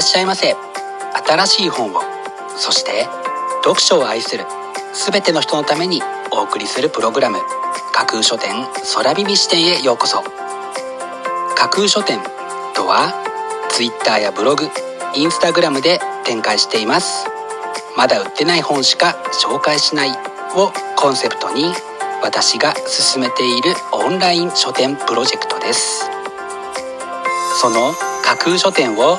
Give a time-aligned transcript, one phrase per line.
[0.00, 0.56] らっしゃいませ。
[1.28, 2.00] 新しい本を
[2.56, 3.06] そして
[3.62, 4.46] 読書を愛する
[4.94, 6.00] 全ての人のために
[6.32, 7.36] お送りするプログラム
[7.92, 8.50] 架空書店
[8.94, 10.22] 空耳視点へようこそ。
[11.54, 12.18] 架空書店
[12.74, 13.12] とは
[13.68, 14.70] Twitter やブログ
[15.14, 17.26] インスタグラムで展開しています。
[17.94, 20.12] まだ売ってない本しか紹介しない
[20.56, 21.74] をコンセプトに
[22.22, 26.08] 私が進めているオンライン書店プロジェクトです。
[27.60, 27.92] その
[28.24, 29.18] 架空書店を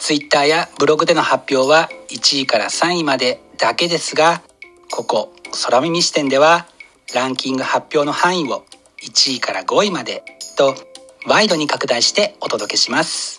[0.00, 4.42] Twitter やブログでの発表は1位から3位までだけですが
[4.90, 5.32] ここ
[5.64, 6.66] 空耳視点では
[7.14, 8.64] ランキング発表の範囲を
[9.02, 10.24] 1位から5位まで
[10.56, 10.74] と
[11.26, 13.38] ワイドに拡大してお届けします。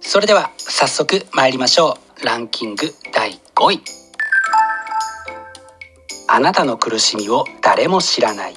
[0.00, 2.24] それでは早速参りましょう。
[2.24, 3.82] ランキング第5位。
[6.28, 8.54] あなたの苦しみを誰も知らない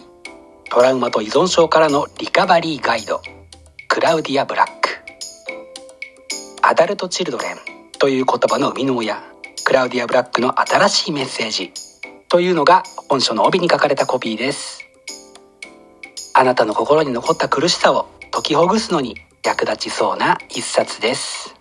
[0.69, 3.22] トラウマと依存症からのリカバリーガイド。
[3.88, 4.84] クラウディア・ブラック。
[6.67, 7.57] アダルト・チルドレン
[7.99, 9.21] という言葉の生みの親
[9.65, 11.71] クラウディア・ブラックの新しいメッセージ
[12.27, 14.83] というのが本書の帯に書かれたコピーです。
[16.33, 19.15] あなたの心に残った苦しさを解きほぐすのに
[19.45, 21.53] 役立ちそうな一冊です。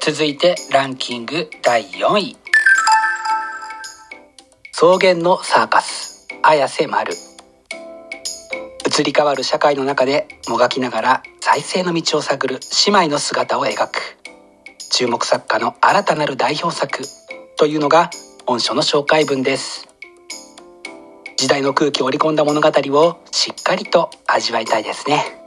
[0.00, 2.38] 続いてランキング第4位。
[4.72, 7.12] 草原のサーカス綾瀬丸。
[8.98, 14.16] 移り変わる社会の中でもがきながら再生の道を探る姉妹の姿を描く。
[14.90, 17.02] 注目作家の新たなる代表作
[17.58, 18.08] というのが
[18.46, 19.86] 本書の紹介文です。
[21.36, 25.42] 時代の空気を織り込んだ物語をしっかりと味わいたいですね。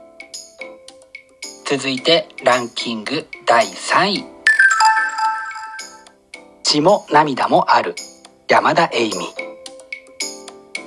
[1.66, 4.26] 続いてランキング第3位。
[6.62, 7.96] 血も涙もある
[8.48, 9.49] 山田栄美。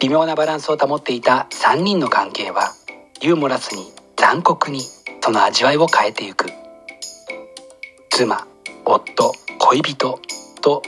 [0.02, 2.74] 微妙なバランスを保っていた3人の関係は
[3.20, 4.80] ユーモラスに残酷に
[5.20, 6.50] その味わいを変えてゆく。
[8.10, 8.44] 妻
[8.84, 10.20] 夫恋人
[10.60, 10.82] と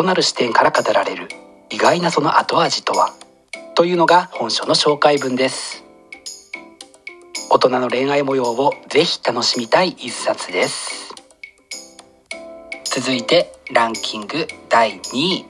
[0.00, 1.26] 異なる視点から語られる
[1.70, 3.12] 意外なその後味とは
[3.74, 5.82] というのが本書の紹介文です。
[7.50, 11.12] 大人の恋愛模様をぜひ楽しみたい一冊です。
[12.84, 15.49] 続いてランキング第2位。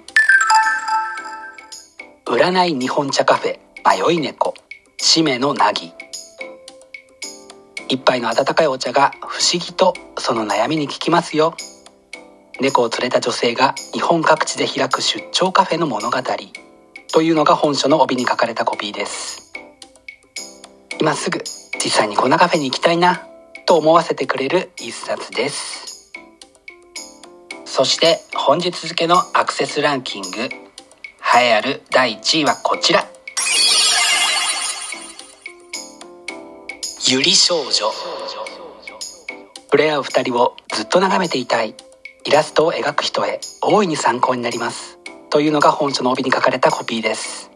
[2.31, 4.55] 占い日本茶カフェ迷い猫
[4.99, 5.93] しめのなぎ
[7.89, 11.57] 一杯の温かいお茶が不思議とその悩みに効きますよ。
[12.61, 16.19] 猫を連れた女性が日本各地で開く出張カフェの物語。
[17.13, 19.53] というのが本書の帯に書かれたコピーです。
[21.01, 21.43] 今すぐ
[21.83, 23.27] 実際にこんなカフェに行きたいな
[23.67, 26.13] と思わせてくれる一冊です。
[27.65, 30.70] そして本日付のアクセスランキング。
[31.33, 33.07] 栄えある第1位はこちら。
[37.09, 37.73] ゆり少女。
[37.73, 37.93] 触
[39.77, 41.77] れ合う二人をずっと眺めていたい。
[42.25, 44.99] イラストを描く人へ大いに参考になります。
[45.31, 47.53] というのが本書の帯に書かれたコピーです。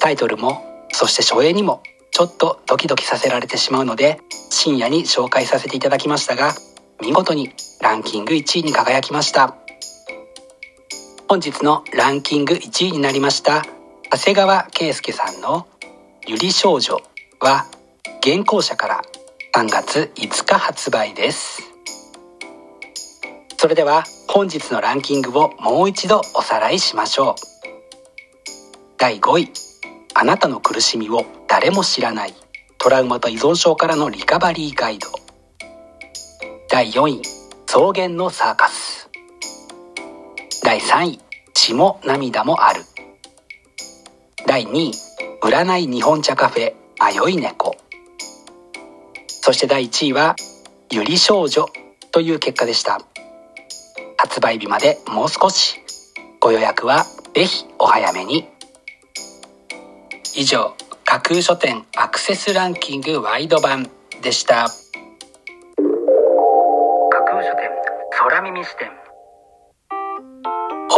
[0.00, 1.82] タイトルもそして初映にも
[2.12, 6.54] ちょっとドキドキさせられてしまうので深夜に紹介させていただきましたが
[7.02, 7.52] 見事に
[7.82, 9.54] ランキング1位に輝きました。
[11.32, 13.64] 本日のランキング1位になりました
[14.10, 15.66] 長谷川圭介さんの
[16.28, 17.00] 「ゆり少女」
[17.40, 17.64] は
[18.22, 19.02] 原稿者から
[19.54, 21.62] 3月5日発売です。
[23.56, 27.34] それでは本日のランキングをもう一度おさらいしましょう。
[28.98, 29.50] 第5位
[30.12, 32.34] あなたの苦しみを誰も知らない
[32.76, 35.08] トラウマと依存症からのリカバリーガイド。
[36.68, 37.22] 第4位
[37.64, 39.01] 草原のサーカス。
[40.64, 41.18] 第3位
[41.54, 42.82] 血も涙もある。
[44.46, 44.92] 第2位
[45.42, 47.76] 占い日本茶カフェ迷い猫。
[49.26, 50.36] そして第1位は
[50.90, 51.66] ゆり少女
[52.12, 53.00] という結果でした。
[54.16, 55.80] 発売日までもう少し。
[56.38, 58.48] ご予約はぜひお早めに。
[60.36, 63.90] 以上架空書店アクセスランキングワイド版
[64.22, 64.68] でした。
[64.68, 64.72] 架
[67.24, 67.68] 空書店
[68.10, 69.01] 空耳視点。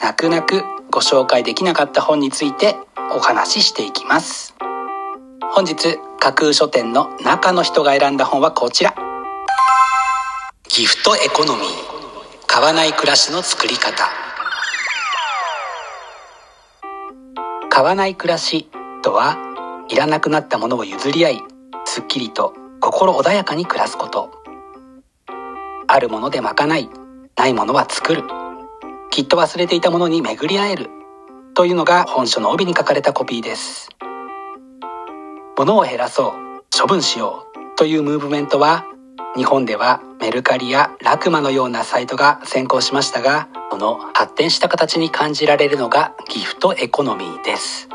[0.00, 2.76] 泣く泣くご紹介できなかった本について
[3.14, 4.54] お話ししていきます。
[5.52, 8.94] 本日架空書店の中の人が選んだ本はこちら。
[10.68, 11.66] ギフトエコノミー。
[12.46, 14.08] 買わない暮らしの作り方。
[17.70, 18.68] 買わない暮らし
[19.02, 19.36] とは
[19.88, 21.42] いらなくなったものを譲り合い
[21.84, 24.30] すっきりと心穏やかに暮らすこと。
[25.86, 26.88] あるもので賄い
[27.36, 28.47] ないものは作る。
[29.18, 30.90] きっと忘れていたものに巡り合える。
[31.52, 33.88] というのが本書の帯に書かれたコピーです。
[35.56, 36.32] 物を減らそう。
[36.72, 37.76] 処分しよう。
[37.76, 38.84] というムーブメントは
[39.34, 47.88] 日本ではメルカリやラクマのようなサイトが先行しましたが、その発展した形に感じられるのがギフトエコノミーです。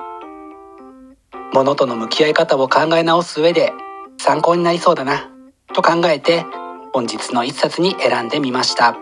[1.54, 3.72] 物との向き合い方を考え直す上で
[4.20, 5.32] 参考になりそうだな。
[5.74, 6.46] と考えて
[6.92, 8.98] 本日の一冊に選んでみました。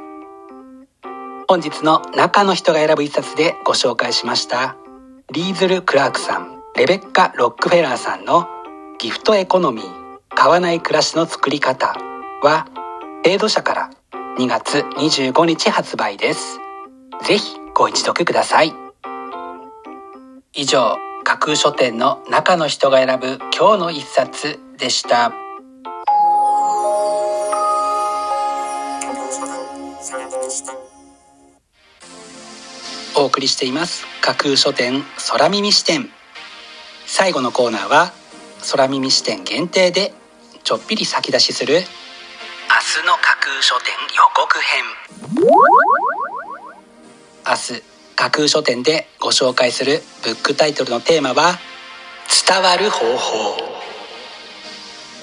[1.52, 4.78] 本日の中の人が選ぶ一冊でご紹介しました
[5.34, 8.48] リーズル・クラークさん、レベッカ・ロックフェラーさんの
[9.00, 9.86] ギフトエコノミー
[10.34, 11.88] 買わない暮らしの作り方
[12.42, 12.68] は、
[13.26, 13.90] 程度社から
[14.40, 16.58] 2月25日発売です。
[17.26, 18.74] ぜひご一読ください。
[20.54, 20.96] 以上、
[21.26, 25.34] 架空書店の中の人が選ぶ今日の一冊でした。
[33.22, 34.08] お送りしています。
[34.22, 36.10] 架空書店空耳視点。
[37.06, 38.14] 最後のコーナーは
[38.72, 40.12] 空耳視点限定で
[40.64, 41.86] ちょっぴり先出しする明日
[43.06, 44.84] の架空書店予告編。
[47.48, 47.84] 明日
[48.16, 51.60] 架空書店でご紹介するブックタイトルのテーマは
[52.48, 53.56] 伝わる方法。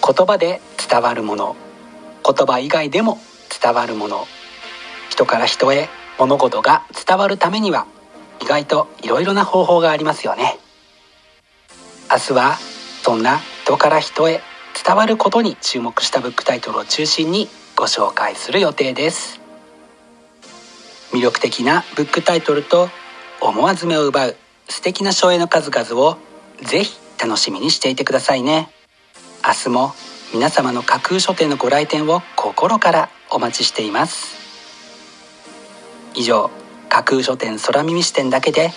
[0.06, 1.56] 言葉で伝わるもの。
[2.24, 3.18] 言葉以外でも
[3.60, 4.28] 伝わるもの。
[5.10, 7.86] 人から人へ物事が伝わるためには
[8.42, 10.58] 意外といろいろな方法がありますよね。
[12.10, 12.56] 明日は
[13.02, 14.40] そんな人から人へ
[14.84, 19.40] 伝わることに注目したブックタイトルを中心にご紹介する予定です。
[21.12, 22.88] 魅力的なブックタイトルと
[23.40, 24.36] 思わず目を奪う
[24.68, 26.16] 素敵な書影の数々を
[26.62, 28.70] ぜひ楽しみにしていてくださいね。
[29.46, 29.92] 明日も
[30.32, 34.37] 皆様の架空書店のご来店を心からお待ちしています。
[36.18, 36.50] 以上
[36.88, 38.72] 架空書店空耳視点だけで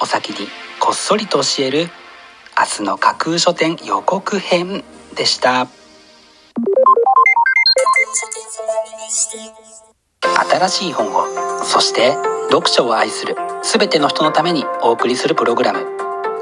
[0.00, 0.46] お先に
[0.78, 1.88] こっそりと教える
[2.56, 4.84] 明日の架空書店予告編
[5.16, 5.66] でした。
[10.50, 12.12] 新しい本をそして
[12.48, 15.84] 読書を愛する全ての人のためにお送りするプログラム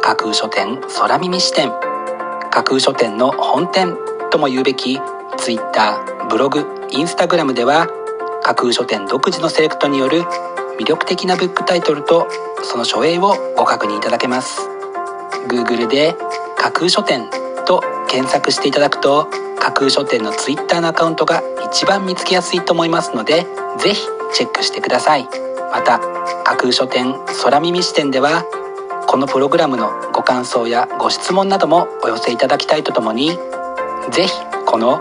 [0.03, 1.71] 架空書店空耳視点。
[2.51, 3.97] 架空書店の本店
[4.31, 5.01] とも言うべき
[5.39, 8.02] Twitter ブログ Instagram では
[8.45, 10.23] 架空書店独自のセレクトによる
[10.79, 12.29] 魅力的なブックタイトルと
[12.65, 14.69] その書影をご確認いただけます。
[15.49, 16.15] Google で
[16.57, 17.29] 架空書店
[17.67, 23.47] と検索していただくと架空書店の Twitter のアカウントが一番見つけやすいと思いますので
[23.79, 24.01] ぜひ
[24.35, 25.29] チェックしてください。
[25.71, 26.01] また
[26.45, 28.45] 架空書店空耳視点では
[29.09, 33.39] このプログラムのご感想やご質問などもお寄せいただきたいとともに
[34.11, 34.33] ぜひ
[34.67, 35.01] この